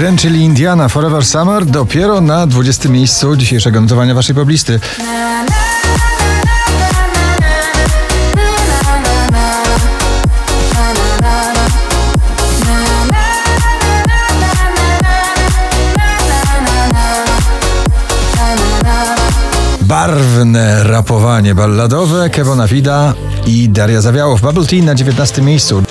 [0.00, 4.80] Children, czyli Indiana Forever Summer, dopiero na 20 miejscu dzisiejszego notowania waszej poblisty.
[19.80, 23.14] Barwne rapowanie balladowe Kevona Fida
[23.46, 24.40] i Daria Zawiałow.
[24.40, 25.82] Bubble Tea na 19 miejscu.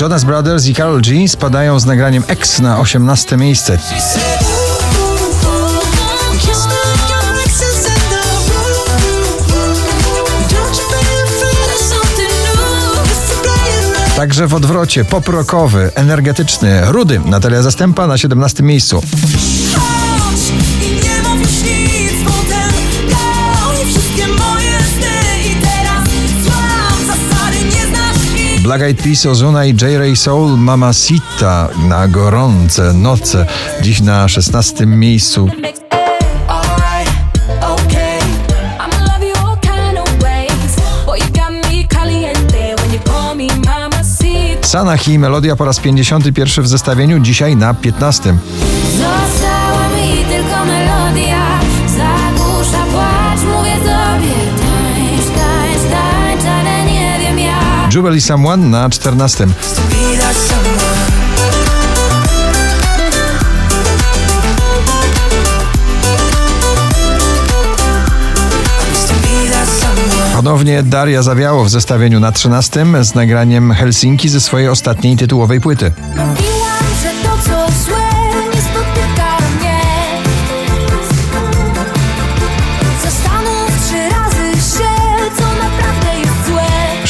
[0.00, 3.78] Jonas Brothers i Karol G spadają z nagraniem X na 18 miejsce.
[14.16, 19.02] Także w odwrocie poprokowy, energetyczny, rudy Natalia Zastępa na 17 miejscu.
[28.68, 29.98] Black Eyed Peas, Ozuna i J.
[29.98, 33.46] Ray Soul, Mamacita na gorące noce.
[33.82, 35.48] Dziś na 16 miejscu.
[44.62, 48.34] Sanahi, melodia po raz 51 w zestawieniu, dzisiaj na 15.
[57.98, 59.46] jak Jubilee Someone na 14.
[59.46, 60.68] Widać sama
[70.34, 75.92] Ponownie Daria Zawiało w zestawieniu na 13 z nagraniem Helsinki ze swojej ostatniej tytułowej płyty.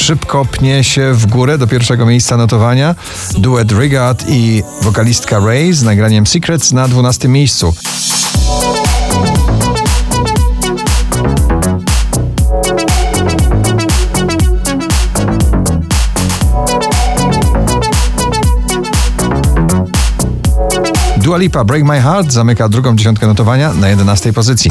[0.08, 2.94] Szybko pnie się w górę do pierwszego miejsca notowania
[3.38, 7.74] duet Rigard i wokalistka Ray z nagraniem Secrets na 12 miejscu.
[21.16, 24.70] Dua Lipa Break My Heart zamyka drugą dziesiątkę notowania na 11 pozycji.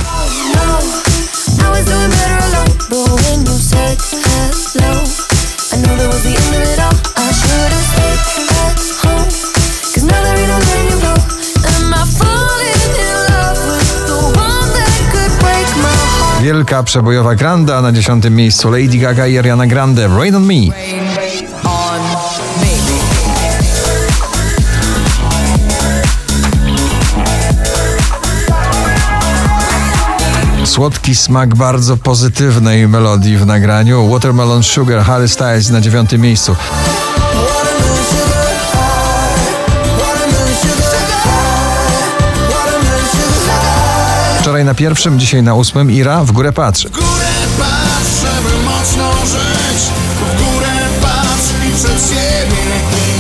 [16.47, 20.53] Wielka przebojowa granda na dziesiątym miejscu Lady Gaga i Ariana Grande Rain on Me.
[30.66, 36.56] Słodki smak bardzo pozytywnej melodii w nagraniu Watermelon Sugar Harry Styles na dziewiątym miejscu.
[44.47, 45.91] Wczoraj na pierwszym, dzisiaj na ósmym.
[45.91, 46.88] Ira w górę patrz.
[46.88, 49.84] górę patrz, żeby mocno żyć.
[50.16, 52.63] W górę patrz i przed siebie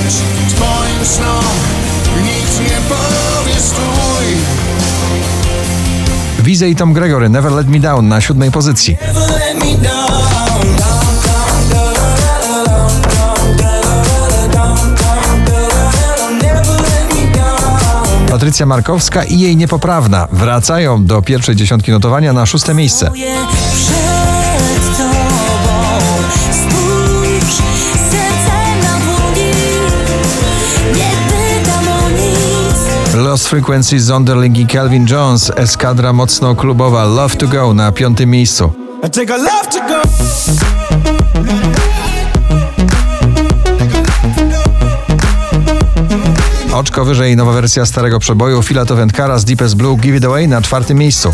[0.07, 0.15] idź.
[0.55, 1.43] Twoim snom
[2.23, 4.25] nikt nie powie stój.
[6.39, 7.29] Wize i Tom Gregory.
[7.29, 8.97] Never Let Me Down na siódmej pozycji.
[18.47, 20.27] Patrycja Markowska i jej niepoprawna.
[20.31, 23.11] Wracają do pierwszej dziesiątki notowania na szóste miejsce.
[33.15, 37.05] Lost Frequencies, Zonderling i Calvin Jones, eskadra mocno klubowa.
[37.05, 38.73] Love to Go na piątym miejscu.
[46.97, 50.47] Oczko wyżej nowa wersja starego przeboju Fila to Wędkara z Deepest Blue Give It Away
[50.47, 51.33] na czwartym miejscu.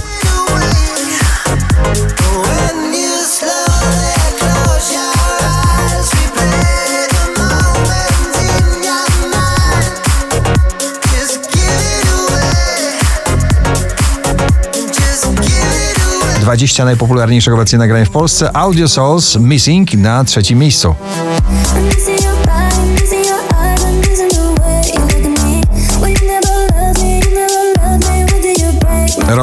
[16.41, 20.95] 20 najpopularniejszych obecnie nagrań w Polsce Audio Souls Missing na trzecim miejscu.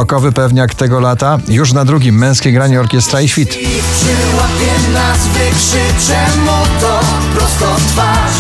[0.01, 3.49] Rokowy pewniak tego lata już na drugim męskie granie orkiestra i świt.
[3.49, 7.01] Przyłapie nas, wykrzyczę mu to
[7.35, 8.33] prosto twarz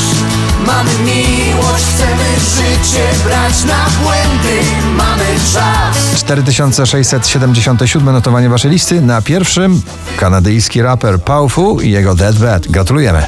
[0.67, 2.25] Mamy miłość, chcemy
[2.55, 4.61] życie brać na błędy
[4.97, 9.01] Mamy czas 4677 notowanie waszej listy.
[9.01, 9.83] Na pierwszym
[10.17, 12.69] kanadyjski raper Paufu i jego Dead Bad.
[12.69, 13.27] Gratulujemy.